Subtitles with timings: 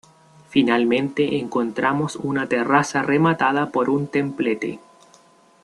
[0.49, 4.79] Finalmente encontramos una terraza rematada por un templete.